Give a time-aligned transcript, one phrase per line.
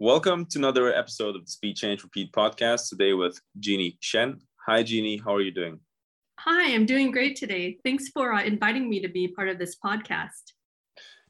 [0.00, 4.40] Welcome to another episode of the Speed Change Repeat podcast today with Jeannie Shen.
[4.66, 5.18] Hi, Jeannie.
[5.18, 5.78] How are you doing?
[6.40, 7.78] Hi, I'm doing great today.
[7.84, 10.50] Thanks for uh, inviting me to be part of this podcast.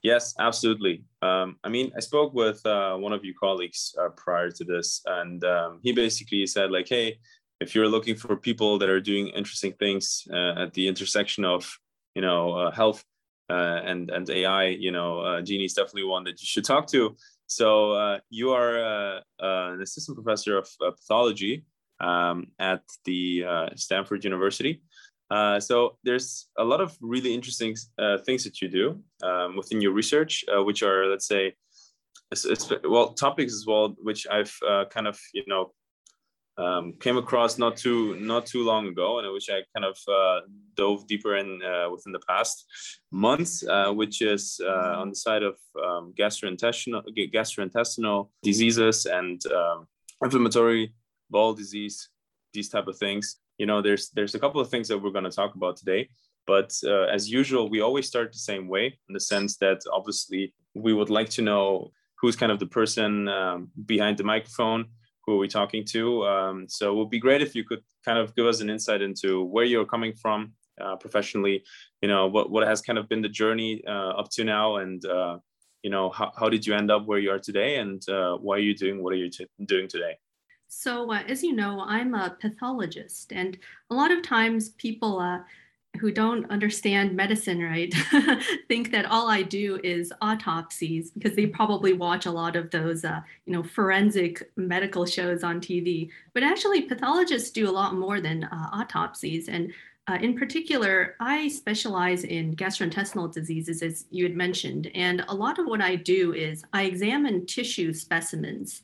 [0.03, 1.05] Yes, absolutely.
[1.21, 5.03] Um, I mean, I spoke with uh, one of your colleagues uh, prior to this,
[5.05, 7.19] and um, he basically said, like, hey,
[7.61, 11.71] if you're looking for people that are doing interesting things uh, at the intersection of,
[12.15, 13.05] you know, uh, health
[13.51, 17.15] uh, and and AI, you know, Jeannie's definitely one that you should talk to.
[17.47, 21.65] So uh, you are uh, uh, an assistant professor of uh, pathology
[22.01, 23.45] um, at the
[23.77, 24.83] Stanford University.
[25.59, 27.77] So there's a lot of really interesting
[28.25, 31.55] things that you do um, within your research, which are, let's say,
[32.85, 34.57] well, topics as well, which I've
[34.91, 35.73] kind of, you know,
[36.57, 40.41] um, came across not too not too long ago, and which I kind of uh,
[40.75, 42.65] dove deeper in uh, within the past
[43.11, 49.87] months, uh, which is uh, on the side of um, gastrointestinal gastrointestinal diseases and um,
[50.23, 50.95] inflammatory
[51.31, 52.09] bowel disease,
[52.53, 53.37] these type of things.
[53.59, 56.09] You know, there's there's a couple of things that we're going to talk about today.
[56.47, 60.53] But uh, as usual, we always start the same way in the sense that obviously
[60.75, 64.87] we would like to know who's kind of the person um, behind the microphone
[65.27, 66.25] who are we talking to.
[66.27, 69.03] Um, so it would be great if you could kind of give us an insight
[69.03, 71.65] into where you're coming from uh, professionally,
[72.03, 75.05] you know, what, what has kind of been the journey uh, up to now and,
[75.07, 75.39] uh,
[75.83, 78.57] you know, how, how did you end up where you are today and uh, why
[78.57, 80.19] are you doing what are you t- doing today?
[80.69, 83.57] So, uh, as you know, I'm a pathologist, and
[83.91, 85.39] a lot of times people uh,
[86.01, 87.95] who don't understand medicine right
[88.69, 93.05] think that all I do is autopsies because they probably watch a lot of those
[93.05, 96.11] uh, you know forensic medical shows on TV.
[96.33, 99.49] But actually, pathologists do a lot more than uh, autopsies.
[99.49, 99.73] And
[100.07, 104.91] uh, in particular, I specialize in gastrointestinal diseases, as you had mentioned.
[104.95, 108.83] And a lot of what I do is I examine tissue specimens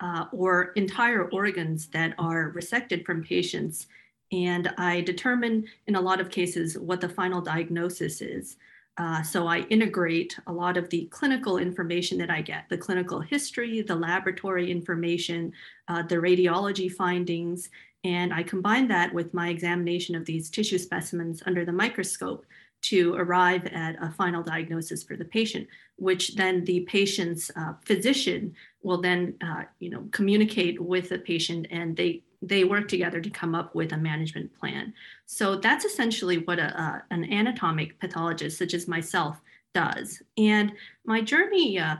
[0.00, 3.86] uh, or entire organs that are resected from patients
[4.32, 8.56] and I determine in a lot of cases what the final diagnosis is.
[8.98, 13.20] Uh, so I integrate a lot of the clinical information that I get, the clinical
[13.20, 15.52] history, the laboratory information,
[15.88, 17.70] uh, the radiology findings,
[18.04, 22.44] and I combine that with my examination of these tissue specimens under the microscope
[22.82, 28.54] to arrive at a final diagnosis for the patient, which then the patient's uh, physician
[28.82, 33.30] will then, uh, you know, communicate with the patient and they they work together to
[33.30, 34.92] come up with a management plan.
[35.26, 39.40] So that's essentially what a, a an anatomic pathologist, such as myself,
[39.74, 40.22] does.
[40.36, 40.72] And
[41.06, 41.96] my journey uh,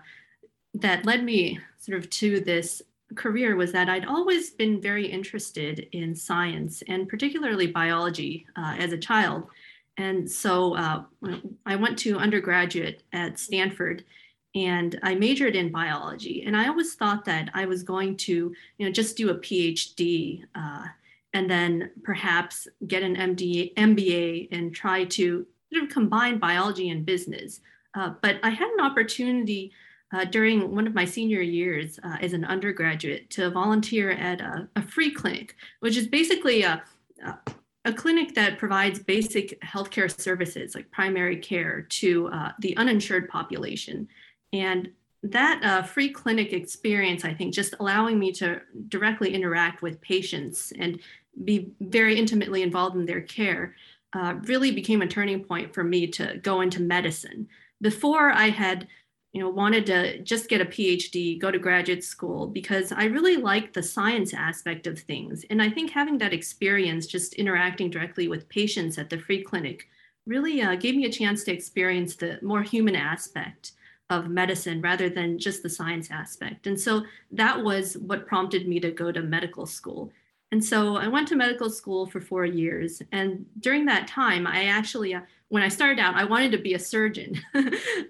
[0.75, 2.82] that led me sort of to this
[3.14, 8.92] career was that I'd always been very interested in science and particularly biology uh, as
[8.92, 9.44] a child.
[9.98, 11.03] And so uh,
[11.66, 14.04] I went to undergraduate at Stanford
[14.55, 16.45] and I majored in biology.
[16.47, 20.45] And I always thought that I was going to, you know, just do a PhD
[20.55, 20.87] uh,
[21.33, 27.07] and then perhaps get an MD, MBA and try to sort of combine biology and
[27.07, 27.61] business.
[27.95, 29.73] Uh, but I had an opportunity
[30.15, 34.69] uh, during one of my senior years uh, as an undergraduate to volunteer at a,
[34.77, 36.83] a free clinic, which is basically a,
[37.25, 37.34] a
[37.84, 44.09] a clinic that provides basic healthcare services like primary care to uh, the uninsured population.
[44.53, 44.91] And
[45.23, 50.73] that uh, free clinic experience, I think, just allowing me to directly interact with patients
[50.79, 50.99] and
[51.45, 53.75] be very intimately involved in their care,
[54.15, 57.49] uh, really became a turning point for me to go into medicine.
[57.81, 58.89] Before I had,
[59.33, 63.37] you know, wanted to just get a PhD, go to graduate school because I really
[63.37, 68.29] like the science aspect of things, and I think having that experience, just interacting directly
[68.29, 69.89] with patients at the free clinic,
[70.27, 73.73] really uh, gave me a chance to experience the more human aspect
[74.12, 76.67] of medicine rather than just the science aspect.
[76.67, 80.12] And so that was what prompted me to go to medical school.
[80.53, 83.01] And so I went to medical school for four years.
[83.11, 86.75] And during that time, I actually, uh, when I started out, I wanted to be
[86.75, 87.41] a surgeon.
[87.55, 87.62] uh,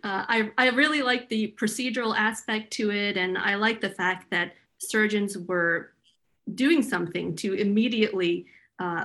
[0.02, 3.16] I, I really liked the procedural aspect to it.
[3.16, 5.92] And I liked the fact that surgeons were
[6.52, 8.46] doing something to immediately
[8.80, 9.04] uh,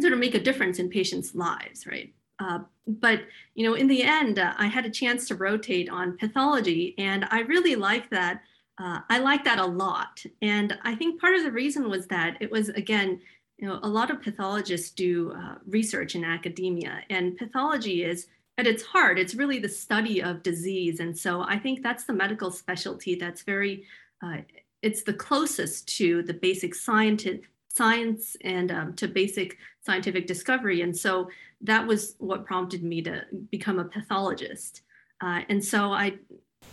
[0.00, 2.14] sort of make a difference in patients' lives, right?
[2.42, 3.20] Uh, but
[3.54, 7.26] you know, in the end, uh, I had a chance to rotate on pathology, and
[7.30, 8.42] I really like that.
[8.78, 12.36] Uh, I like that a lot, and I think part of the reason was that
[12.40, 13.20] it was again,
[13.58, 18.26] you know, a lot of pathologists do uh, research in academia, and pathology is
[18.58, 22.12] at its heart, it's really the study of disease, and so I think that's the
[22.12, 23.84] medical specialty that's very
[24.24, 24.38] uh,
[24.82, 30.82] it's the closest to the basic scientific science and um, to basic scientific discovery.
[30.82, 31.30] And so
[31.62, 34.82] that was what prompted me to become a pathologist.
[35.20, 36.18] Uh, and so I,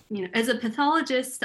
[0.09, 1.43] you know, as a pathologist,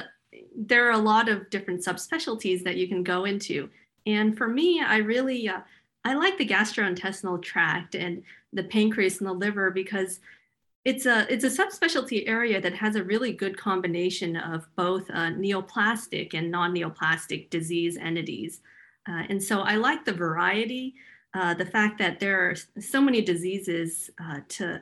[0.57, 3.69] there are a lot of different subspecialties that you can go into.
[4.07, 5.61] And for me, I really uh,
[6.05, 10.21] I like the gastrointestinal tract and the pancreas and the liver because
[10.85, 15.31] it's a it's a subspecialty area that has a really good combination of both uh,
[15.31, 18.61] neoplastic and non-neoplastic disease entities.
[19.09, 20.95] Uh, and so I like the variety,
[21.35, 24.81] uh, the fact that there are so many diseases uh, to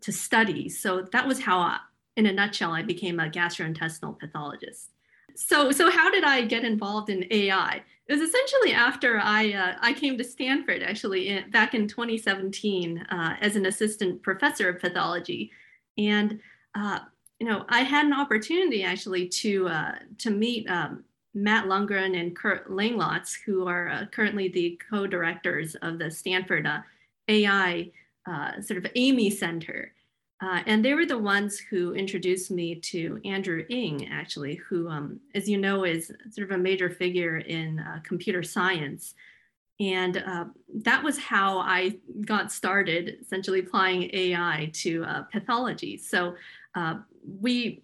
[0.00, 0.66] to study.
[0.68, 1.78] So that was how, I,
[2.16, 4.90] in a nutshell, I became a gastrointestinal pathologist.
[5.34, 7.82] So so how did I get involved in AI?
[8.06, 13.06] It was essentially after I uh, I came to Stanford actually in, back in 2017
[13.10, 15.50] uh, as an assistant professor of pathology,
[15.98, 16.40] and
[16.74, 17.00] uh,
[17.38, 19.70] you know I had an opportunity actually to
[20.18, 21.04] to meet um,
[21.34, 26.80] Matt Lungren and Curt Langlotz, who are uh, currently the co-directors of the Stanford uh,
[27.28, 27.90] AI
[28.60, 29.92] sort of AIMI Center.
[30.42, 35.20] Uh, and they were the ones who introduced me to Andrew Ng, actually, who, um,
[35.34, 39.14] as you know, is sort of a major figure in uh, computer science.
[39.80, 40.44] And uh,
[40.82, 45.98] that was how I got started, essentially applying AI to uh, pathology.
[45.98, 46.36] So
[46.74, 46.96] uh,
[47.40, 47.82] we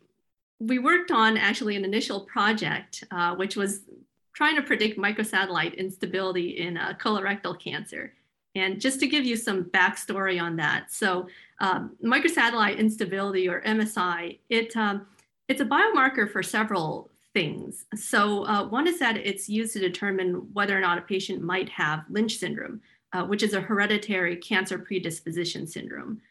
[0.58, 3.82] we worked on actually an initial project, uh, which was
[4.32, 8.12] trying to predict microsatellite instability in colorectal cancer.
[8.54, 11.28] And just to give you some backstory on that, so
[11.60, 15.06] um, microsatellite instability or MSI, it, um,
[15.48, 17.84] it's a biomarker for several things.
[17.94, 21.68] So uh, one is that it's used to determine whether or not a patient might
[21.68, 22.80] have Lynch syndrome,
[23.12, 26.22] uh, which is a hereditary cancer predisposition syndrome.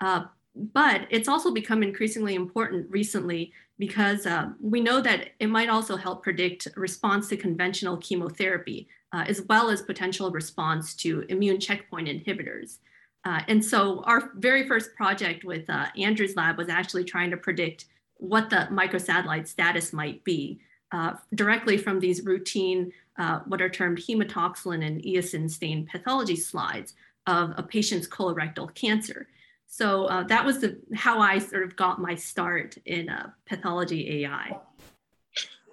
[0.00, 5.68] Uh, but it's also become increasingly important recently because uh, we know that it might
[5.68, 11.60] also help predict response to conventional chemotherapy, uh, as well as potential response to immune
[11.60, 12.78] checkpoint inhibitors.
[13.24, 17.36] Uh, and so our very first project with uh, Andrew's lab was actually trying to
[17.36, 17.86] predict
[18.18, 20.60] what the microsatellite status might be
[20.92, 26.94] uh, directly from these routine, uh, what are termed hematoxylin and eosin stained pathology slides
[27.26, 29.26] of a patient's colorectal cancer.
[29.66, 34.24] So uh, that was the, how I sort of got my start in uh, pathology
[34.24, 34.56] AI.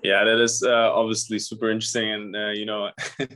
[0.04, 2.90] Yeah, that is uh, obviously super interesting, and uh, you know,
[3.20, 3.28] I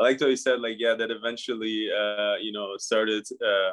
[0.00, 3.72] liked how you said like yeah, that eventually uh, you know started uh,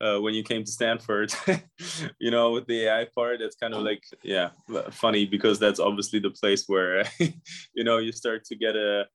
[0.00, 1.32] uh, when you came to Stanford,
[2.18, 3.40] you know, with the AI part.
[3.40, 4.50] It's kind of like yeah,
[4.90, 7.04] funny because that's obviously the place where
[7.74, 9.06] you know you start to get a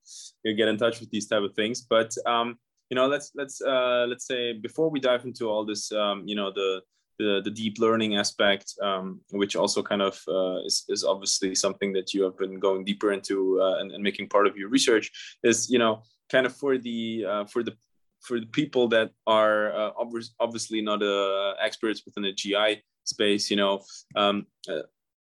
[0.44, 1.82] you get in touch with these type of things.
[1.82, 2.58] But um,
[2.90, 6.36] you know, let's let's uh, let's say before we dive into all this, um, you
[6.36, 6.82] know, the
[7.18, 11.94] the, the deep learning aspect, um, which also kind of uh, is, is obviously something
[11.94, 15.10] that you have been going deeper into uh, and, and, making part of your research
[15.44, 17.74] is, you know, kind of for the uh, for the
[18.22, 19.92] for the people that are uh,
[20.40, 23.82] obviously not uh, experts within the GI space, you know,
[24.16, 24.82] um, uh,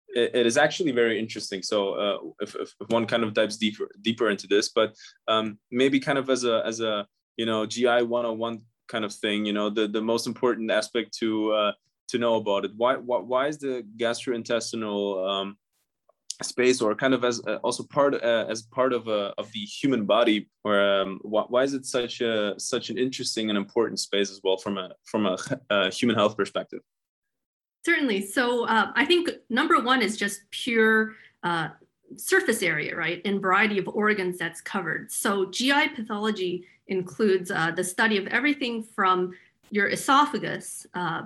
[0.08, 1.62] it, it is actually very interesting.
[1.62, 4.94] So if, if, one kind of dives deeper deeper into this, but
[5.28, 7.06] um, maybe kind of as a as a
[7.38, 11.52] you know GI 101 kind of thing you know the the most important aspect to
[11.52, 11.72] uh,
[12.08, 12.72] to know about it.
[12.76, 15.56] Why why, why is the gastrointestinal um,
[16.42, 19.60] space or kind of as uh, also part uh, as part of a of the
[19.60, 23.98] human body or um, why, why is it such a such an interesting and important
[23.98, 25.38] space as well from a from a,
[25.70, 26.80] a human health perspective?
[27.84, 28.26] Certainly.
[28.26, 31.68] So uh, i think number one is just pure uh,
[32.16, 33.20] surface area right?
[33.24, 35.12] And variety of organs that's covered.
[35.12, 39.32] So gi pathology includes uh, the study of everything from
[39.70, 41.22] your esophagus uh,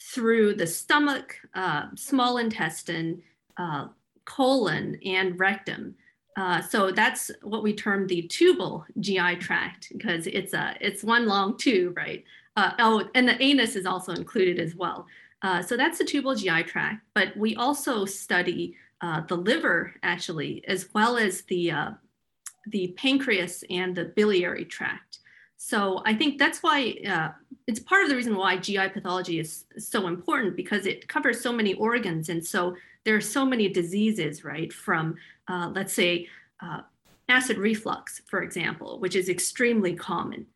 [0.00, 3.22] through the stomach, uh, small intestine,
[3.56, 3.88] uh,
[4.24, 5.94] colon, and rectum.
[6.36, 11.26] Uh, so that's what we term the tubal GI tract because it's a it's one
[11.26, 12.24] long tube, right?
[12.56, 15.06] Uh, oh, and the anus is also included as well.
[15.66, 17.02] so that's the tubal GI tract.
[17.14, 21.72] But we also study the liver actually, as well as the
[22.66, 25.18] the pancreas and the biliary tract.
[25.56, 27.28] So I think that's why uh,
[27.66, 31.52] it's part of the reason why GI pathology is so important because it covers so
[31.52, 32.28] many organs.
[32.28, 34.72] And so there are so many diseases, right?
[34.72, 35.16] From,
[35.48, 36.28] uh, let's say,
[36.60, 36.82] uh,
[37.28, 40.46] acid reflux, for example, which is extremely common,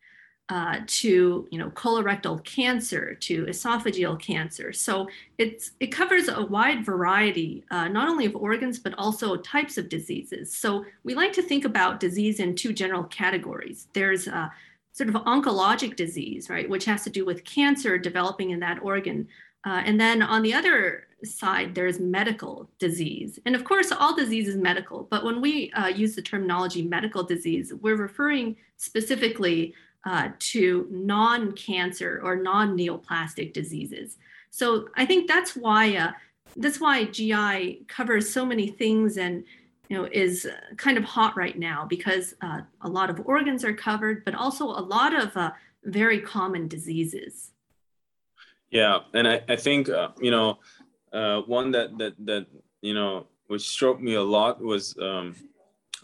[0.51, 4.73] uh, to you know colorectal cancer, to esophageal cancer.
[4.73, 9.77] So it's it covers a wide variety, uh, not only of organs but also types
[9.77, 10.53] of diseases.
[10.53, 13.87] So we like to think about disease in two general categories.
[13.93, 14.49] There's uh,
[14.91, 19.29] sort of oncologic disease, right, which has to do with cancer developing in that organ.
[19.65, 23.39] Uh, and then on the other side, there's medical disease.
[23.45, 27.23] And of course, all disease is medical, but when we uh, use the terminology medical
[27.23, 29.73] disease, we're referring specifically
[30.05, 34.17] uh, to non cancer or non neoplastic diseases.
[34.49, 35.95] So I think that's why.
[35.95, 36.11] Uh,
[36.57, 39.45] that's why GI covers so many things and
[39.91, 43.73] you know, is kind of hot right now because uh, a lot of organs are
[43.73, 45.51] covered, but also a lot of uh,
[45.83, 47.51] very common diseases.
[48.69, 50.59] Yeah, and I, I think uh, you know
[51.11, 52.45] uh, one that that that
[52.81, 55.35] you know which struck me a lot was um,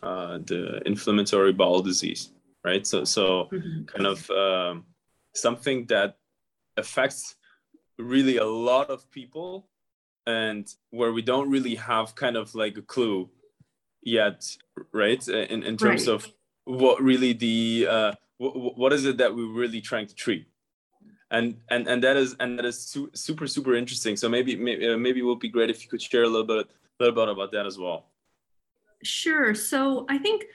[0.04, 2.32] uh, the inflammatory bowel disease,
[2.64, 2.86] right?
[2.86, 3.86] So so mm-hmm.
[3.86, 4.86] kind of um,
[5.34, 6.18] something that
[6.76, 7.36] affects
[7.98, 9.68] really a lot of people
[10.28, 13.30] and where we don't really have kind of like a clue
[14.04, 14.46] yet
[14.92, 16.14] right in, in terms right.
[16.14, 16.28] of
[16.66, 20.48] what really the uh, w- what is it that we're really trying to treat
[21.32, 24.88] and and and that is and that is su- super super interesting so maybe maybe,
[24.88, 26.68] uh, maybe it would be great if you could share a little bit
[27.00, 28.06] a little bit about that as well
[29.04, 30.46] sure so i think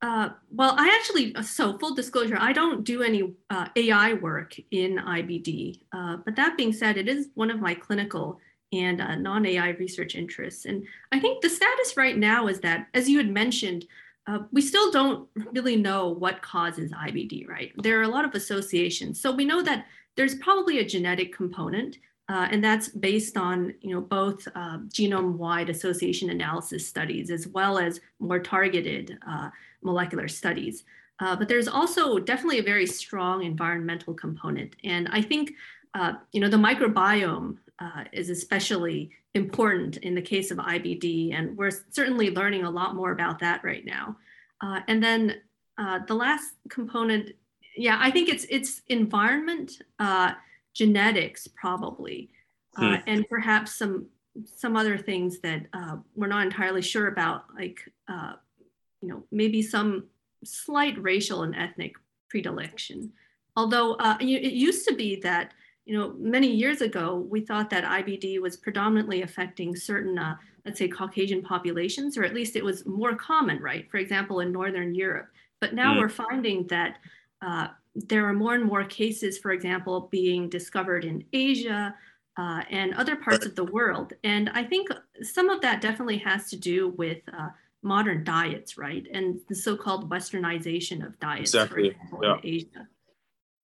[0.00, 4.96] uh, well, I actually, so full disclosure, I don't do any uh, AI work in
[4.96, 5.80] IBD.
[5.92, 8.38] Uh, but that being said, it is one of my clinical
[8.72, 10.66] and uh, non AI research interests.
[10.66, 13.86] And I think the status right now is that, as you had mentioned,
[14.28, 17.72] uh, we still don't really know what causes IBD, right?
[17.78, 19.20] There are a lot of associations.
[19.20, 19.86] So we know that
[20.16, 21.96] there's probably a genetic component,
[22.28, 27.78] uh, and that's based on you know both uh, genome-wide association analysis studies as well
[27.78, 29.48] as more targeted uh,
[29.82, 30.84] molecular studies.
[31.20, 35.52] Uh, but there's also definitely a very strong environmental component, and I think
[35.94, 41.56] uh, you know the microbiome uh, is especially important in the case of IBD, and
[41.56, 44.16] we're certainly learning a lot more about that right now.
[44.86, 45.40] And then
[46.06, 47.30] the last component,
[47.76, 49.80] yeah, I think it's it's environment,
[50.78, 52.30] genetics probably,
[52.76, 53.02] uh, hmm.
[53.06, 54.06] and perhaps some
[54.44, 57.80] some other things that uh, we're not entirely sure about, like
[59.00, 60.04] you know maybe some
[60.44, 61.94] slight racial and ethnic
[62.30, 63.12] predilection.
[63.56, 65.52] Although it used to be that
[65.88, 70.78] you know, many years ago, we thought that IBD was predominantly affecting certain, uh, let's
[70.78, 73.90] say, Caucasian populations, or at least it was more common, right?
[73.90, 75.30] For example, in Northern Europe.
[75.60, 76.00] But now mm.
[76.00, 76.98] we're finding that
[77.40, 77.68] uh,
[78.06, 81.94] there are more and more cases, for example, being discovered in Asia
[82.36, 84.12] uh, and other parts of the world.
[84.24, 84.88] And I think
[85.22, 87.48] some of that definitely has to do with uh,
[87.82, 89.06] modern diets, right?
[89.12, 91.88] And the so called westernization of diets, exactly.
[91.88, 92.34] example, yeah.
[92.34, 92.88] in Asia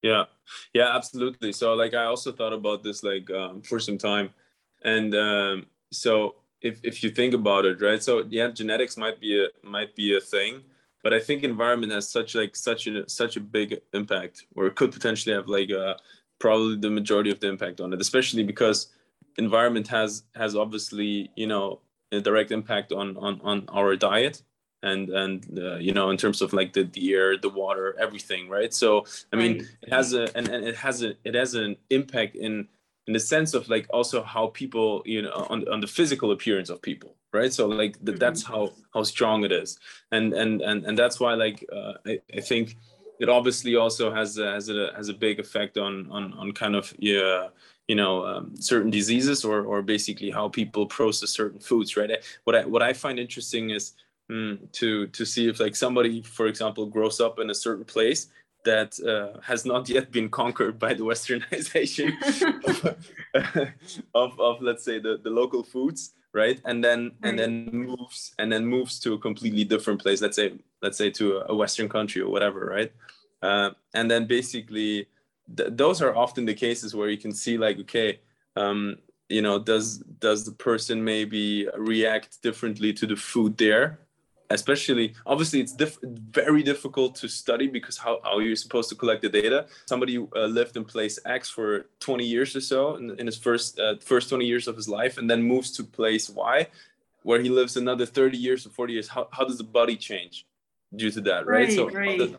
[0.05, 0.25] yeah
[0.73, 4.29] yeah absolutely so like i also thought about this like um, for some time
[4.83, 9.43] and um, so if, if you think about it right so yeah genetics might be
[9.43, 10.61] a might be a thing
[11.05, 14.75] but i think environment has such like such a such a big impact or it
[14.75, 15.93] could potentially have like uh,
[16.39, 18.87] probably the majority of the impact on it especially because
[19.37, 21.79] environment has has obviously you know
[22.11, 24.41] a direct impact on on on our diet
[24.81, 28.49] and and uh, you know in terms of like the, the air the water everything
[28.49, 29.67] right so i mean right.
[29.83, 32.67] it has a and, and it has a it has an impact in
[33.07, 36.69] in the sense of like also how people you know on, on the physical appearance
[36.69, 37.53] of people right?
[37.53, 38.15] So like mm-hmm.
[38.15, 39.77] that's how how strong it is.
[40.11, 42.77] And and and, and that's why like uh, I, I think
[43.19, 46.75] it obviously also has a, has a has a big effect on on on kind
[46.75, 47.47] of yeah
[47.87, 52.11] you know um, certain diseases or or basically how people process certain foods right?
[52.45, 53.93] What i what i find interesting is
[54.31, 58.27] mm, to to see if like somebody for example grows up in a certain place
[58.65, 62.09] that uh, has not yet been conquered by the westernization
[63.35, 63.69] of,
[64.15, 66.59] of, of, let's say the, the local foods right?
[66.65, 67.29] And then right.
[67.29, 71.09] and then moves and then moves to a completely different place let's say let's say
[71.11, 72.91] to a western country or whatever right?
[73.41, 75.07] Uh, and then basically
[75.57, 78.19] th- those are often the cases where you can see like okay
[78.55, 78.97] um,
[79.29, 83.99] you know does does the person maybe react differently to the food there
[84.49, 89.21] especially obviously it's diff- very difficult to study because how, how you're supposed to collect
[89.21, 89.65] the data.
[89.85, 93.79] Somebody uh, lived in place x for 20 years or so in, in his first
[93.79, 96.67] uh, first 20 years of his life and then moves to place y
[97.23, 99.07] where he lives another 30 years or 40 years.
[99.07, 100.45] How, how does the body change
[100.95, 102.11] due to that right, right so right.
[102.11, 102.35] How, does,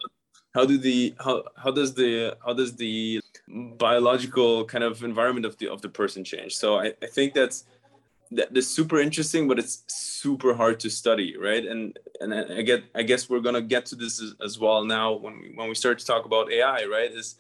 [0.54, 5.58] how do the how, how does the how does the biological kind of environment of
[5.58, 6.56] the of the person change?
[6.56, 7.64] So i, I think that's
[8.32, 11.64] that is super interesting, but it's super hard to study, right?
[11.64, 15.12] And and I get I guess we're gonna get to this as, as well now
[15.12, 17.12] when we, when we start to talk about AI, right?
[17.12, 17.36] Is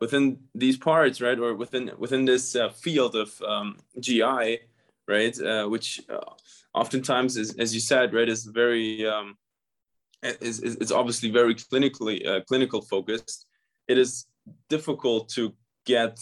[0.00, 4.60] within these parts, right, or within within this uh, field of um, GI,
[5.08, 6.32] right, uh, which uh,
[6.74, 9.36] oftentimes is, as you said, right, is very um,
[10.22, 13.46] is, is it's obviously very clinically uh, clinical focused.
[13.88, 14.26] It is
[14.68, 15.52] difficult to
[15.84, 16.18] get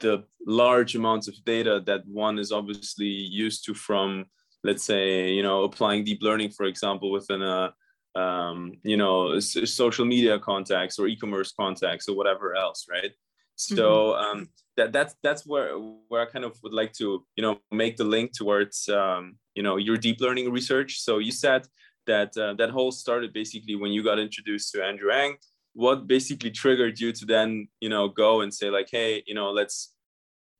[0.00, 4.26] the large amounts of data that one is obviously used to from
[4.64, 7.72] let's say you know applying deep learning for example within a
[8.14, 13.12] um, you know social media contacts or e-commerce contacts or whatever else right
[13.56, 14.38] So mm-hmm.
[14.38, 15.74] um, that that's that's where
[16.08, 19.62] where I kind of would like to you know make the link towards um, you
[19.62, 21.00] know your deep learning research.
[21.00, 21.66] So you said
[22.06, 25.36] that uh, that whole started basically when you got introduced to Andrew Ng.
[25.76, 29.50] What basically triggered you to then you know go and say like, hey, you know,
[29.50, 29.92] let's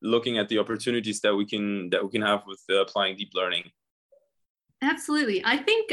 [0.02, 3.30] looking at the opportunities that we can that we can have with uh, applying deep
[3.34, 3.64] learning.
[4.82, 5.92] Absolutely, I think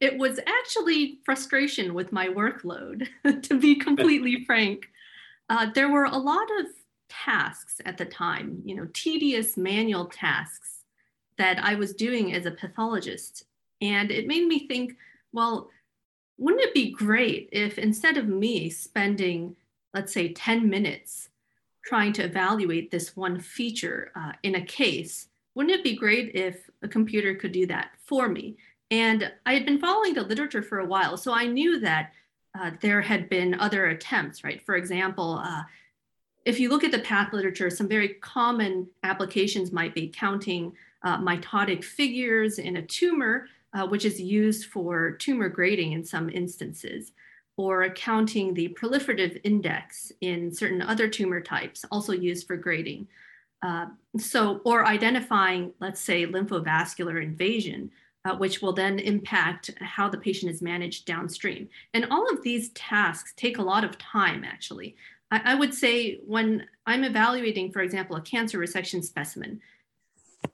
[0.00, 3.08] it was actually frustration with my workload,
[3.42, 4.88] to be completely frank.
[5.48, 6.66] Uh, there were a lot of
[7.08, 10.84] tasks at the time, you know, tedious manual tasks
[11.38, 13.44] that I was doing as a pathologist.
[13.80, 14.94] And it made me think,
[15.32, 15.70] well,
[16.38, 19.56] wouldn't it be great if instead of me spending,
[19.92, 21.28] let's say, 10 minutes
[21.84, 26.70] trying to evaluate this one feature uh, in a case, wouldn't it be great if
[26.82, 28.56] a computer could do that for me?
[28.90, 32.12] And I had been following the literature for a while, so I knew that
[32.58, 34.64] uh, there had been other attempts, right?
[34.64, 35.62] For example, uh,
[36.44, 41.18] if you look at the path literature, some very common applications might be counting uh,
[41.18, 47.12] mitotic figures in a tumor, uh, which is used for tumor grading in some instances,
[47.56, 53.06] or counting the proliferative index in certain other tumor types, also used for grading.
[53.62, 57.90] Uh, so, or identifying, let's say, lymphovascular invasion,
[58.24, 61.68] uh, which will then impact how the patient is managed downstream.
[61.94, 64.96] And all of these tasks take a lot of time, actually.
[65.30, 69.60] I, I would say when I'm evaluating, for example, a cancer resection specimen,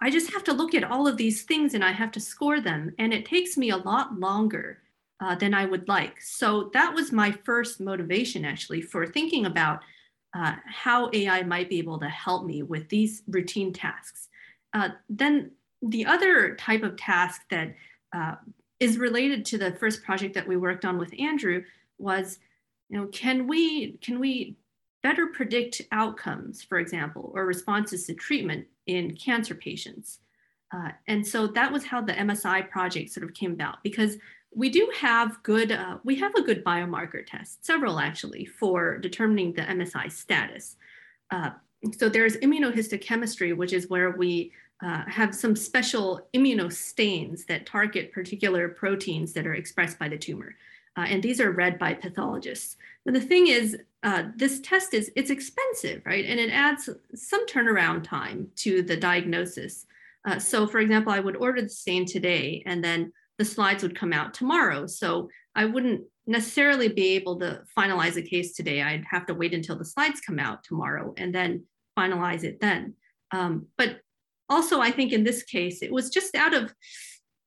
[0.00, 2.60] I just have to look at all of these things and I have to score
[2.60, 2.94] them.
[2.98, 4.78] And it takes me a lot longer
[5.20, 6.20] uh, than I would like.
[6.20, 9.80] So that was my first motivation actually for thinking about
[10.36, 14.28] uh, how AI might be able to help me with these routine tasks.
[14.72, 17.74] Uh, then the other type of task that
[18.12, 18.34] uh,
[18.80, 21.62] is related to the first project that we worked on with Andrew
[21.98, 22.38] was,
[22.88, 24.56] you know, can we can we
[25.02, 30.20] better predict outcomes, for example, or responses to treatment in cancer patients?
[30.72, 34.16] Uh, and so that was how the MSI project sort of came about because
[34.54, 39.52] we do have good, uh, we have a good biomarker test, several actually, for determining
[39.52, 40.76] the MSI status.
[41.30, 41.50] Uh,
[41.98, 48.68] so there's immunohistochemistry, which is where we uh, have some special immunostains that target particular
[48.68, 50.54] proteins that are expressed by the tumor.
[50.96, 52.76] Uh, and these are read by pathologists.
[53.04, 56.24] But the thing is, uh, this test is it's expensive, right?
[56.24, 59.86] And it adds some turnaround time to the diagnosis.
[60.24, 63.98] Uh, so, for example, I would order the stain today, and then the slides would
[63.98, 64.86] come out tomorrow.
[64.86, 68.82] So I wouldn't necessarily be able to finalize a case today.
[68.82, 71.64] I'd have to wait until the slides come out tomorrow and then
[71.98, 72.94] finalize it then.
[73.32, 74.00] Um, but
[74.48, 76.72] also, I think in this case, it was just out of,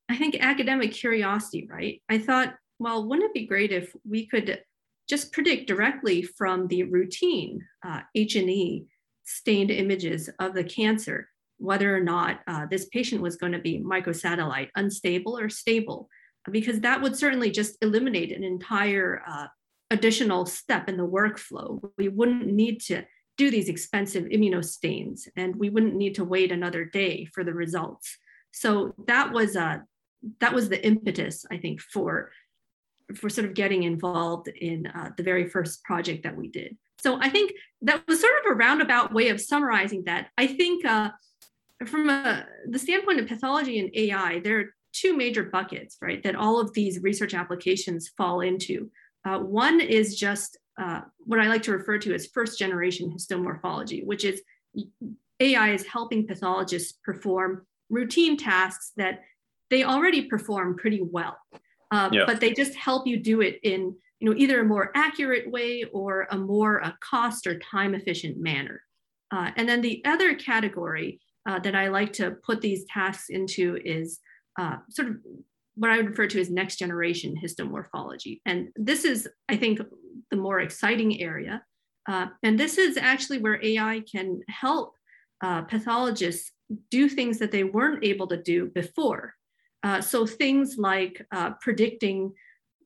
[0.09, 2.01] I think, academic curiosity, right?
[2.09, 4.61] I thought, well, wouldn't it be great if we could
[5.09, 8.85] just predict directly from the routine uh, H&E
[9.23, 13.79] stained images of the cancer whether or not uh, this patient was going to be
[13.79, 16.09] microsatellite, unstable or stable,
[16.51, 19.47] because that would certainly just eliminate an entire uh,
[19.91, 21.81] additional step in the workflow.
[21.97, 23.03] We wouldn't need to
[23.37, 28.17] do these expensive immunostains, and we wouldn't need to wait another day for the results.
[28.51, 29.79] So that was uh,
[30.39, 32.31] that was the impetus, I think, for
[33.15, 36.77] for sort of getting involved in uh, the very first project that we did.
[36.99, 40.29] So I think that was sort of a roundabout way of summarizing that.
[40.37, 41.11] I think uh,
[41.85, 46.35] from a, the standpoint of pathology and AI, there are two major buckets, right, that
[46.35, 48.89] all of these research applications fall into.
[49.25, 54.05] Uh, one is just uh, what I like to refer to as first generation histomorphology,
[54.05, 54.41] which is
[55.39, 59.21] AI is helping pathologists perform routine tasks that
[59.69, 61.37] they already perform pretty well,
[61.91, 62.23] uh, yeah.
[62.25, 65.83] but they just help you do it in you know either a more accurate way
[65.93, 68.81] or a more a cost or time efficient manner.
[69.31, 73.77] Uh, and then the other category uh, that I like to put these tasks into
[73.83, 74.19] is
[74.59, 75.15] uh, sort of
[75.75, 78.41] what I would refer to as next generation histomorphology.
[78.45, 79.79] And this is, I think,
[80.31, 81.63] the more exciting area.
[82.09, 84.95] Uh, and this is actually where AI can help
[85.43, 86.51] uh, pathologists
[86.89, 89.35] do things that they weren't able to do before.
[89.83, 92.33] Uh, so things like uh, predicting,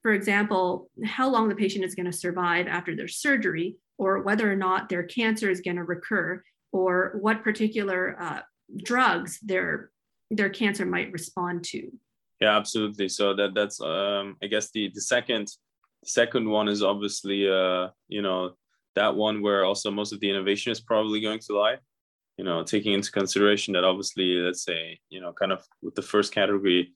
[0.02, 4.52] for example, how long the patient is going to survive after their surgery, or whether
[4.52, 8.40] or not their cancer is going to recur, or what particular uh,
[8.84, 9.92] drugs their
[10.30, 11.92] their cancer might respond to.
[12.40, 13.10] Yeah, absolutely.
[13.10, 15.48] So that that's um, I guess the the second
[16.04, 18.56] second one is obviously uh, you know
[18.96, 21.78] that one where also most of the innovation is probably going to lie.
[22.38, 26.02] You know, taking into consideration that obviously, let's say, you know, kind of with the
[26.02, 26.94] first category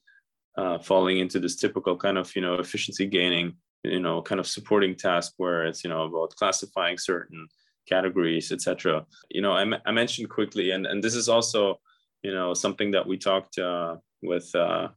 [0.57, 4.47] uh, falling into this typical kind of you know efficiency gaining, you know, kind of
[4.47, 7.47] supporting task where it's you know about classifying certain
[7.87, 9.05] categories, etc.
[9.29, 11.79] You know, I, I mentioned quickly, and and this is also
[12.23, 14.89] you know something that we talked uh, with uh,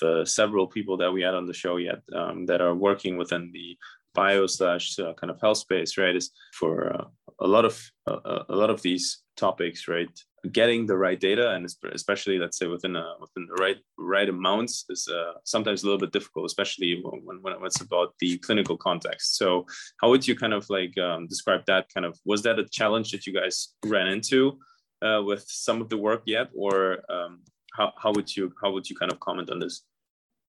[0.00, 3.50] the several people that we had on the show yet um, that are working within
[3.52, 3.76] the
[4.16, 6.16] bio slash uh, kind of health space, right?
[6.16, 7.04] Is for uh,
[7.40, 7.74] a lot of
[8.06, 10.08] uh, a lot of these topics, right?
[10.52, 11.66] Getting the right data and
[12.00, 15.98] especially let's say within a, within the right right amounts is uh, sometimes a little
[15.98, 19.36] bit difficult, especially when, when it's about the clinical context.
[19.36, 19.66] So
[20.00, 21.92] how would you kind of like um, describe that?
[21.92, 24.58] Kind of was that a challenge that you guys ran into
[25.02, 27.40] uh, with some of the work yet, or um,
[27.76, 29.82] how, how would you how would you kind of comment on this?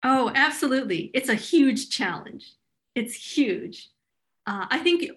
[0.04, 1.10] Oh, absolutely!
[1.14, 2.44] It's a huge challenge.
[2.94, 3.90] It's huge.
[4.46, 5.10] Uh, I think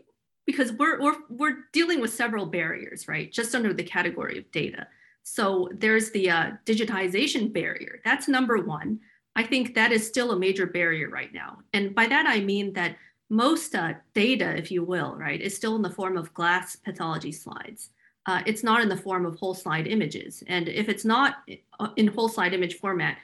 [0.46, 3.32] because we're, we're we're dealing with several barriers, right?
[3.32, 4.88] Just under the category of data.
[5.24, 8.00] So there's the uh, digitization barrier.
[8.06, 9.00] That's number one.
[9.36, 11.58] I think that is still a major barrier right now.
[11.74, 12.96] And by that I mean that
[13.30, 17.32] most uh, data, if you will, right, is still in the form of glass pathology
[17.32, 17.90] slides
[18.26, 20.44] uh, it's not in the form of whole slide images.
[20.48, 21.38] And if it's not
[21.80, 23.18] uh, in whole slide image format,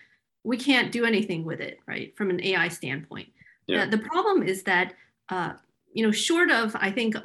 [0.43, 3.29] we can't do anything with it, right, from an AI standpoint.
[3.71, 3.83] Yeah.
[3.83, 4.93] Uh, the problem is that,
[5.29, 5.53] uh,
[5.93, 7.15] you know, short of, I think,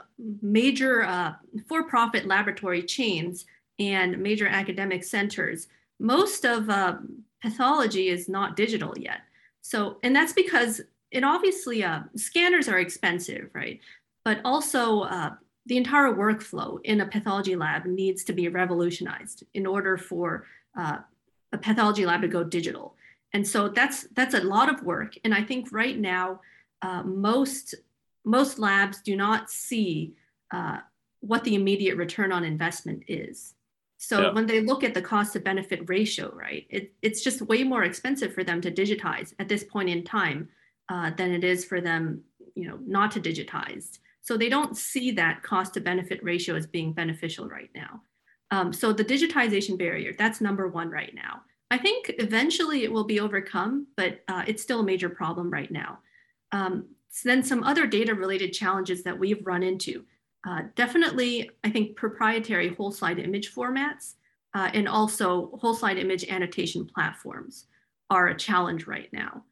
[0.42, 1.34] major uh,
[1.68, 3.46] for-profit laboratory chains
[3.78, 6.96] and major academic centers, most of uh,
[7.42, 9.20] pathology is not digital yet.
[9.62, 10.80] So, and that's because
[11.10, 11.84] it obviously,
[12.16, 13.80] scanners are expensive, right?
[14.24, 14.88] But also
[15.66, 20.46] the entire workflow in a pathology lab needs to be revolutionized in order for
[20.78, 20.98] uh,
[21.52, 22.95] a pathology lab to go digital.
[23.32, 25.14] And so that's that's a lot of work.
[25.24, 26.40] And I think right now
[26.82, 27.74] uh, most
[28.24, 30.14] most labs do not see
[30.52, 30.78] uh,
[31.20, 33.54] what the immediate return on investment is.
[33.98, 34.32] So yeah.
[34.32, 37.84] when they look at the cost to benefit ratio, right, it, it's just way more
[37.84, 40.48] expensive for them to digitize at this point in time
[40.88, 42.22] uh, than it is for them,
[42.54, 43.98] you know, not to digitize.
[44.20, 48.02] So they don't see that cost to benefit ratio as being beneficial right now.
[48.50, 51.42] Um, so the digitization barrier, that's number one right now.
[51.70, 55.70] I think eventually it will be overcome, but uh, it's still a major problem right
[55.70, 55.98] now.
[56.52, 60.04] Um, so then some other data related challenges that we've run into.
[60.46, 64.14] Uh, definitely, I think proprietary whole slide image formats
[64.54, 67.66] uh, and also whole slide image annotation platforms
[68.10, 69.42] are a challenge right now.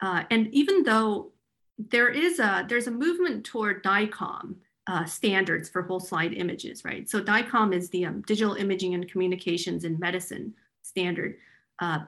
[0.00, 1.30] Uh, and even though
[1.78, 4.56] there is a there's a movement toward DICOM
[4.86, 7.08] uh, standards for whole slide images, right?
[7.08, 10.52] So DICOM is the um, Digital Imaging and Communications in Medicine
[10.82, 11.36] standard.
[11.80, 12.00] Uh,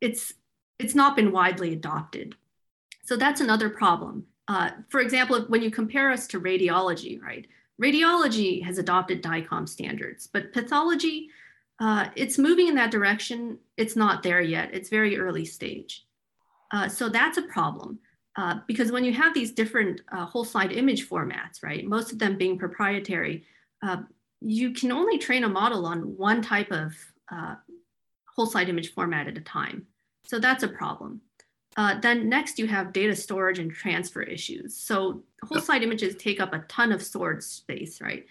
[0.00, 0.34] it's
[0.78, 2.34] it's not been widely adopted,
[3.04, 4.26] so that's another problem.
[4.48, 7.46] Uh, for example, when you compare us to radiology, right?
[7.82, 11.28] Radiology has adopted DICOM standards, but pathology,
[11.80, 13.58] uh, it's moving in that direction.
[13.76, 14.74] It's not there yet.
[14.74, 16.04] It's very early stage.
[16.72, 17.98] Uh, so that's a problem.
[18.36, 22.18] Uh, because when you have these different uh, whole slide image formats, right, most of
[22.18, 23.44] them being proprietary,
[23.82, 23.98] uh,
[24.40, 26.94] you can only train a model on one type of
[28.34, 29.86] whole slide image format at a time.
[30.24, 31.20] So that's a problem.
[31.76, 34.76] Uh, then next you have data storage and transfer issues.
[34.76, 38.26] So whole slide images take up a ton of storage space, right?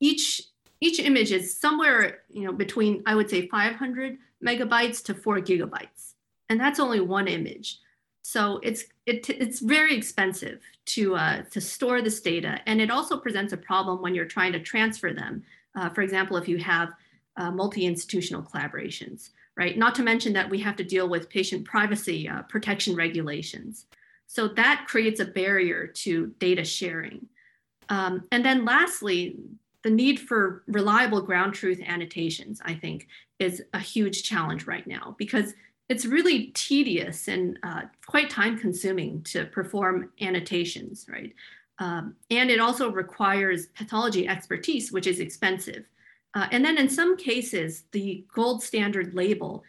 [0.00, 0.42] each
[0.80, 6.14] each image is somewhere you know between I would say 500 megabytes to four gigabytes,
[6.48, 7.80] and that's only one image.
[8.22, 13.16] So it's it, it's very expensive to uh, to store this data, and it also
[13.16, 15.42] presents a problem when you're trying to transfer them.
[15.74, 16.90] Uh, for example, if you have
[17.38, 19.78] uh, multi-institutional collaborations, right?
[19.78, 23.86] Not to mention that we have to deal with patient privacy uh, protection regulations.
[24.26, 27.26] So that creates a barrier to data sharing.
[27.88, 29.36] Um, and then lastly,
[29.84, 35.14] the need for reliable ground truth annotations, I think, is a huge challenge right now
[35.16, 35.54] because
[35.88, 41.32] it's really tedious and uh, quite time consuming to perform annotations, right?
[41.78, 45.84] Um, and it also requires pathology expertise, which is expensive.
[46.34, 49.64] Uh, and then in some cases, the gold standard label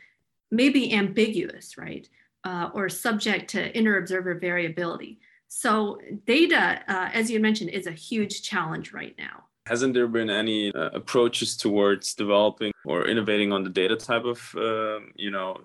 [0.52, 2.08] may be ambiguous, right?
[2.44, 5.20] Uh, or subject to inter-observer variability.
[5.48, 9.46] So data, uh, as you mentioned, is a huge challenge right now.
[9.66, 14.40] Hasn't there been any uh, approaches towards developing or innovating on the data type of,
[14.56, 15.58] um, you know,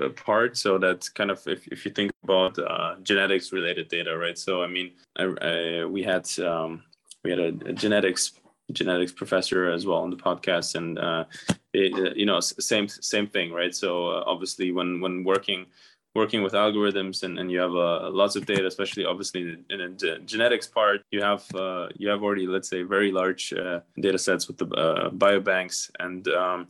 [0.00, 4.16] uh, part so that kind of if, if you think about uh, genetics related data
[4.16, 6.82] right so i mean I, I, we had um,
[7.24, 8.32] we had a, a, genetics
[8.72, 11.24] genetics professor as well on the podcast and uh,
[11.72, 13.74] it, uh, you know same same thing right?
[13.74, 15.66] So uh, obviously when when working
[16.14, 20.18] working with algorithms and, and you have uh, lots of data, especially obviously in the
[20.24, 24.48] genetics part, you have uh, you have already let's say very large uh, data sets
[24.48, 26.66] with the biobanks, and um,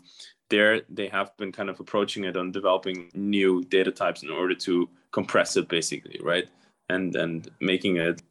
[0.50, 4.54] there they have been kind of approaching it on developing new data types in order
[4.54, 6.48] to compress it basically right?
[6.88, 8.22] And and making it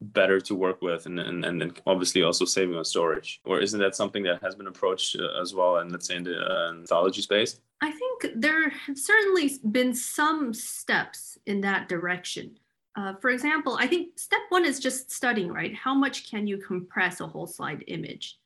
[0.00, 3.40] better to work with and, and, and then obviously also saving on storage?
[3.44, 6.24] Or isn't that something that has been approached uh, as well and let's say in
[6.24, 7.60] the uh, pathology space?
[7.80, 12.58] I think there have certainly been some steps in that direction.
[12.96, 15.74] Uh, for example i think step one is just studying right?
[15.74, 18.38] How much can you compress a whole slide image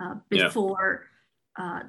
[0.00, 1.06] uh, before yeah.
[1.58, 1.82] Uh,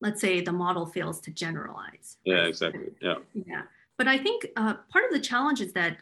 [0.00, 2.16] let's say the model fails to generalize?
[2.24, 2.48] Yeah right?
[2.48, 2.90] exactly.
[3.00, 3.16] Yeah.
[3.46, 3.62] Yeah.
[3.96, 5.96] But i think uh, part of the challenge is that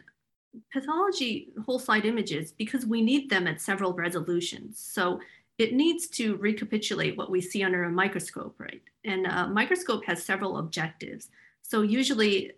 [0.71, 4.79] pathology whole slide images because we need them at several resolutions.
[4.79, 5.19] So
[5.57, 8.81] it needs to recapitulate what we see under a microscope, right?
[9.05, 11.29] And a microscope has several objectives.
[11.61, 12.53] So usually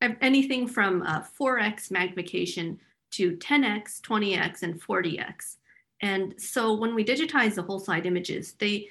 [0.00, 2.80] anything from 4x magnification
[3.12, 5.56] to 10x, 20x, and 40x.
[6.00, 8.88] And so when we digitize the whole slide images, they,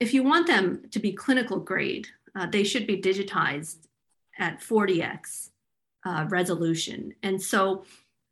[0.00, 3.86] if you want them to be clinical grade, uh, they should be digitized
[4.38, 5.50] at 40x
[6.04, 7.14] uh, resolution.
[7.22, 7.84] And so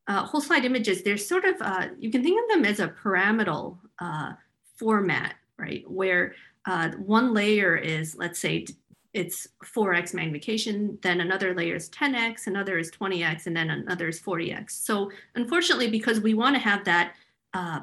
[0.08, 2.88] uh, whole slide images, they're sort of, uh, you can think of them as a
[2.88, 4.32] pyramidal uh,
[4.76, 5.88] format, right?
[5.88, 6.34] Where
[6.66, 8.66] uh, one layer is, let's say,
[9.12, 14.20] it's 4x magnification, then another layer is 10x, another is 20x, and then another is
[14.20, 14.70] 40x.
[14.70, 17.14] So unfortunately, because we want to have that,
[17.52, 17.80] uh,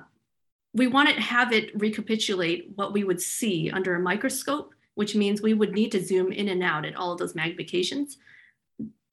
[0.74, 5.42] we want to have it recapitulate what we would see under a microscope, which means
[5.42, 8.18] we would need to zoom in and out at all of those magnifications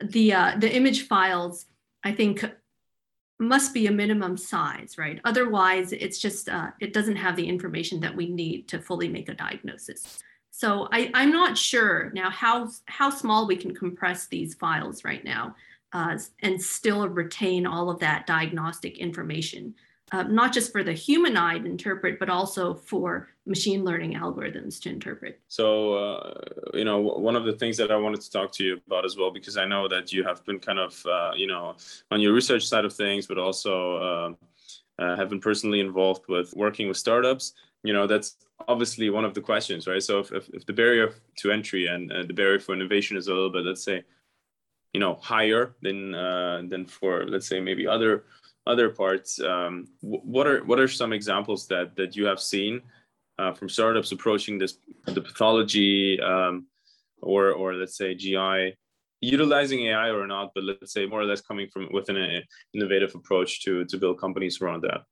[0.00, 1.66] the uh, the image files,
[2.04, 2.44] I think,
[3.38, 5.20] must be a minimum size, right?
[5.24, 9.28] Otherwise, it's just uh, it doesn't have the information that we need to fully make
[9.28, 10.22] a diagnosis.
[10.50, 15.24] So I, I'm not sure now how how small we can compress these files right
[15.24, 15.54] now
[15.92, 19.74] uh, and still retain all of that diagnostic information
[20.12, 24.80] uh, not just for the human eye to interpret, but also for machine learning algorithms
[24.82, 25.40] to interpret.
[25.48, 26.40] So, uh,
[26.74, 29.16] you know, one of the things that I wanted to talk to you about as
[29.16, 31.76] well, because I know that you have been kind of, uh, you know,
[32.10, 36.54] on your research side of things, but also uh, uh, have been personally involved with
[36.56, 37.54] working with startups.
[37.84, 40.02] You know, that's obviously one of the questions, right?
[40.02, 43.34] So, if, if, if the barrier to entry and the barrier for innovation is a
[43.34, 44.02] little bit, let's say,
[44.92, 48.24] you know, higher than uh, than for, let's say, maybe other
[48.66, 52.82] other parts, um, what are what are some examples that that you have seen
[53.38, 56.66] uh, from startups approaching this the pathology um,
[57.22, 58.76] or or let's say GI,
[59.20, 62.42] utilizing AI or not, but let's say more or less coming from within an
[62.74, 65.02] innovative approach to to build companies around that.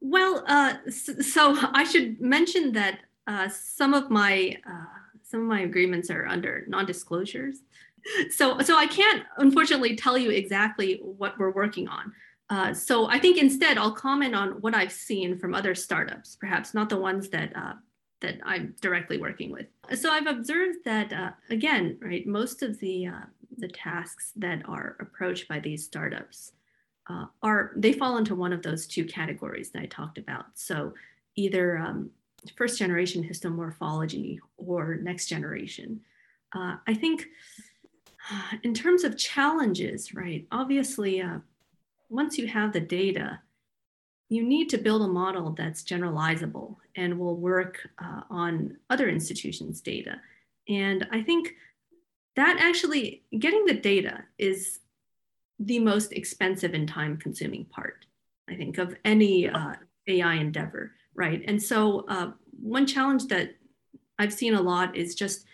[0.00, 4.86] Well, uh, so I should mention that uh, some of my uh,
[5.22, 7.62] some of my agreements are under non-disclosures.
[8.30, 12.12] So, so I can't unfortunately tell you exactly what we're working on.
[12.48, 16.74] Uh, so I think instead I'll comment on what I've seen from other startups, perhaps
[16.74, 17.74] not the ones that uh,
[18.20, 19.66] that I'm directly working with.
[19.94, 23.24] So I've observed that uh, again, right, most of the uh,
[23.58, 26.52] the tasks that are approached by these startups
[27.10, 30.46] uh, are they fall into one of those two categories that I talked about.
[30.54, 30.94] So
[31.34, 32.10] either um,
[32.56, 36.00] first generation histomorphology or next generation.
[36.86, 37.26] I think
[38.62, 41.22] in terms of challenges, right, obviously
[42.08, 43.40] once you have the data,
[44.28, 49.80] you need to build a model that's generalizable and will work uh, on other institutions'
[49.80, 50.20] data.
[50.68, 51.54] And I think
[52.34, 54.80] that actually getting the data is
[55.58, 58.04] the most expensive and time consuming part,
[58.48, 59.74] I think, of any uh,
[60.06, 61.42] AI endeavor, right?
[61.46, 63.54] And so, uh, one challenge that
[64.18, 65.46] I've seen a lot is just,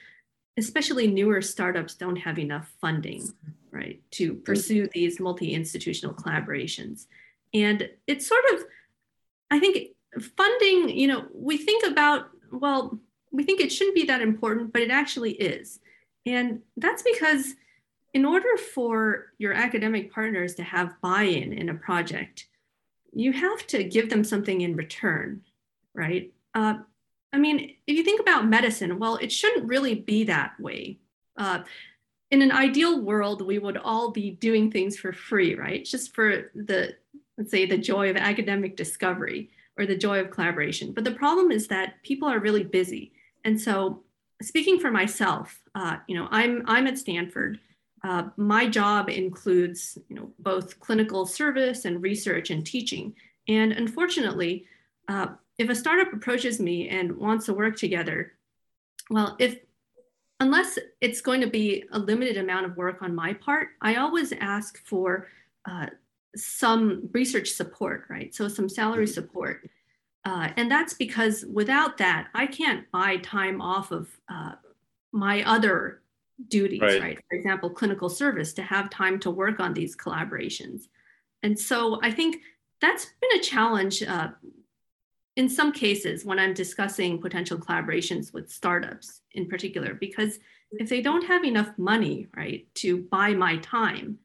[0.57, 3.29] especially newer startups don't have enough funding
[3.73, 7.07] right, to pursue these multi-institutional collaborations.
[7.55, 8.65] And it's sort of,
[9.51, 9.89] I think
[10.37, 12.99] funding, you know, we think about, well,
[13.31, 15.81] we think it shouldn't be that important, but it actually is.
[16.27, 17.55] And that's because
[18.13, 22.47] in order for your academic partners to have buy-in in a project,
[23.15, 25.41] you have to give them something in return,
[25.95, 26.31] right?
[26.55, 26.75] Uh,
[27.33, 30.99] I mean, if you think about medicine, well, it shouldn't really be that way.
[31.37, 31.61] Uh,
[32.33, 35.85] in an ideal world, we would all be doing things for free, right?
[35.85, 36.97] Just for the,
[37.37, 40.93] let's say, the joy of academic discovery or the joy of collaboration.
[40.93, 43.13] But the problem is that people are really busy.
[43.45, 44.03] And so,
[44.41, 47.61] speaking for myself, uh, you know, I'm I'm at Stanford.
[48.03, 53.15] Uh, my job includes, you know, both clinical service and research and teaching.
[53.47, 54.65] And unfortunately,
[55.07, 58.33] uh, if a startup approaches me and wants to work together,
[59.11, 59.59] well, if
[60.43, 64.33] unless it's going to be a limited amount of work on my part, I always
[64.41, 65.29] ask for
[65.71, 65.87] uh,
[66.35, 68.35] some research support, right?
[68.35, 69.15] So some salary mm-hmm.
[69.15, 69.71] support.
[70.25, 74.55] Uh, and that's because without that, I can't buy time off of uh,
[75.13, 76.03] my other
[76.49, 77.01] duties, right.
[77.01, 77.19] right?
[77.31, 80.89] For example, clinical service to have time to work on these collaborations.
[81.45, 82.39] And so I think
[82.81, 84.29] that's been a challenge uh,
[85.37, 90.39] in some cases when I'm discussing potential collaborations with startups in particular, because
[90.73, 94.19] if they don't have enough money, right, to buy my time,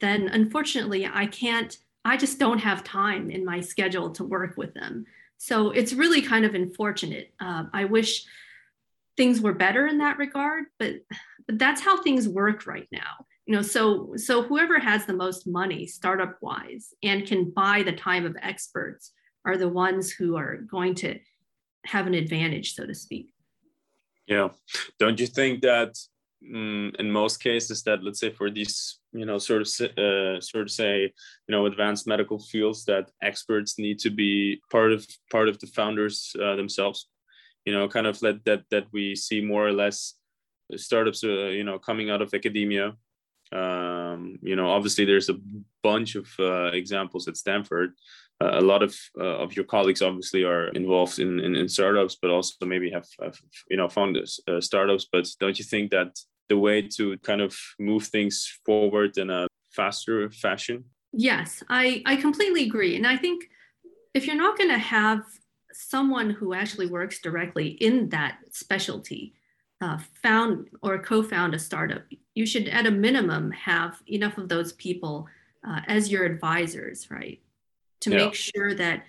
[0.00, 4.74] then unfortunately I can't, I just don't have time in my schedule to work with
[4.74, 5.06] them.
[5.38, 7.32] So it's really kind of unfortunate.
[7.40, 8.24] Uh, I wish
[9.16, 10.94] things were better in that regard, but
[11.46, 13.26] but that's how things work right now.
[13.46, 17.92] You know, so so whoever has the most money, startup wise, and can buy the
[17.92, 19.12] time of experts
[19.44, 21.18] are the ones who are going to
[21.84, 23.32] have an advantage, so to speak.
[24.26, 24.50] Yeah.
[24.98, 25.96] Don't you think that
[26.54, 30.64] um, in most cases that let's say for these you know sort of uh, sort
[30.64, 35.48] of say you know advanced medical fields that experts need to be part of part
[35.48, 37.08] of the founders uh, themselves
[37.64, 40.14] you know kind of let that that we see more or less
[40.76, 42.92] startups uh, you know coming out of academia
[43.52, 45.38] um, you know obviously there's a
[45.82, 47.92] bunch of uh, examples at stanford
[48.58, 52.30] a lot of uh, of your colleagues obviously are involved in, in, in startups but
[52.30, 53.38] also maybe have, have
[53.70, 55.06] you know founded uh, startups.
[55.10, 59.46] But don't you think that the way to kind of move things forward in a
[59.70, 60.84] faster fashion?
[61.12, 62.96] Yes i i completely agree.
[62.96, 63.44] And i think
[64.14, 65.22] if you're not going to have
[65.72, 69.34] someone who actually works directly in that specialty
[69.80, 72.02] uh, found or co-found a startup,
[72.34, 75.26] you should at a minimum have enough of those people
[75.66, 77.40] uh, as your advisors, right?
[78.02, 78.16] To yeah.
[78.16, 79.04] make sure that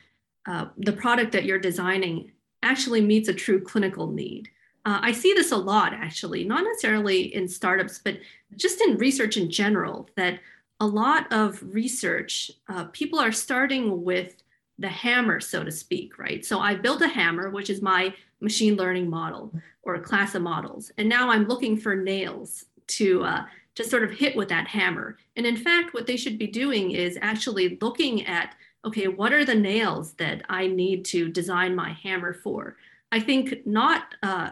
[0.46, 4.50] uh, the product that you're designing actually meets a true clinical need.
[4.86, 8.18] Uh, I see this a lot, actually, not necessarily in startups, but
[8.56, 10.40] just in research in general, that
[10.80, 14.44] a lot of research, uh, people are starting with
[14.78, 16.46] the hammer, so to speak, right?
[16.46, 19.54] So I built a hammer, which is my machine learning model
[19.84, 20.92] or a class of models.
[20.98, 25.18] And now I'm looking for nails to, uh, to sort of hit with that hammer.
[25.38, 29.46] And in fact, what they should be doing is actually looking at, okay, what are
[29.46, 32.78] the nails that I need to design my hammer for?
[33.12, 34.52] I think not uh,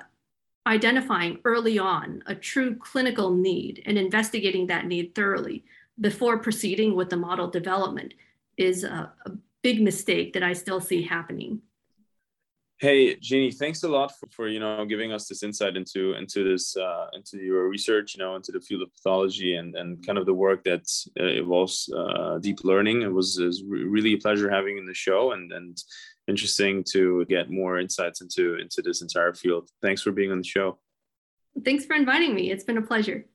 [0.67, 5.63] identifying early on a true clinical need and investigating that need thoroughly
[6.00, 8.13] before proceeding with the model development
[8.58, 11.62] is a, a big mistake that I still see happening.
[12.82, 16.44] Hey, Jeannie, thanks a lot for, for you know giving us this insight into into
[16.44, 20.17] this uh, into your research, you know, into the field of pathology and and kind
[20.17, 20.88] of the work that
[21.20, 23.04] uh, involves uh, deep learning.
[23.04, 25.78] It was, it was really a pleasure having in the show and and
[26.28, 29.70] interesting to get more insights into into this entire field.
[29.84, 30.80] Thanks for being on the show.
[31.63, 32.50] Thanks for inviting me.
[32.50, 33.28] It's been a pleasure.